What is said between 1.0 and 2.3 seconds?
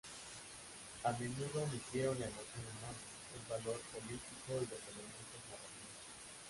A menudo omitieron la